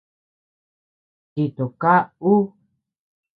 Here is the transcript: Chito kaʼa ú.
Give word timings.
Chito 1.31 1.65
kaʼa 1.81 2.01
ú. 2.31 2.33